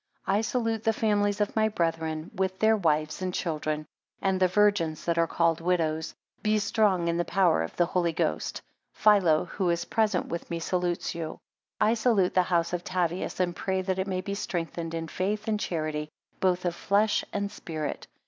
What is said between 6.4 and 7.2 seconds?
Be strong in